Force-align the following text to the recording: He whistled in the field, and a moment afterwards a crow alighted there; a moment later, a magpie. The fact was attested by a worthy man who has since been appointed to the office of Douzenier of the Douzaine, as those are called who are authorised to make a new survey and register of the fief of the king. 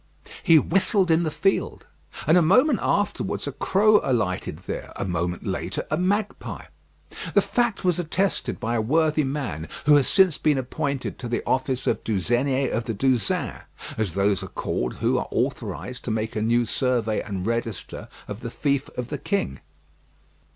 He 0.41 0.57
whistled 0.57 1.11
in 1.11 1.21
the 1.21 1.29
field, 1.29 1.85
and 2.25 2.35
a 2.35 2.41
moment 2.41 2.79
afterwards 2.81 3.45
a 3.45 3.51
crow 3.51 3.99
alighted 4.03 4.57
there; 4.65 4.91
a 4.95 5.05
moment 5.05 5.45
later, 5.45 5.85
a 5.91 5.95
magpie. 5.97 6.65
The 7.35 7.41
fact 7.43 7.83
was 7.83 7.99
attested 7.99 8.59
by 8.59 8.73
a 8.73 8.81
worthy 8.81 9.23
man 9.23 9.67
who 9.85 9.93
has 9.97 10.07
since 10.07 10.39
been 10.39 10.57
appointed 10.57 11.19
to 11.19 11.27
the 11.27 11.43
office 11.45 11.85
of 11.85 12.03
Douzenier 12.03 12.71
of 12.71 12.85
the 12.85 12.95
Douzaine, 12.95 13.61
as 13.95 14.15
those 14.15 14.41
are 14.41 14.47
called 14.47 14.95
who 14.95 15.19
are 15.19 15.27
authorised 15.29 16.03
to 16.05 16.09
make 16.09 16.35
a 16.35 16.41
new 16.41 16.65
survey 16.65 17.21
and 17.21 17.45
register 17.45 18.07
of 18.27 18.41
the 18.41 18.49
fief 18.49 18.89
of 18.97 19.09
the 19.09 19.19
king. 19.19 19.59